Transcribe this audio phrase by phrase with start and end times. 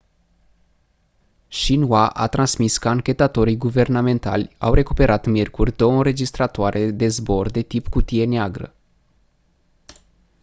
[1.49, 7.87] xinhua a transmis că anchetatorii guvernamentali au recuperat miercuri două înregistratoare de zbor de tip
[7.87, 8.73] cutie neagră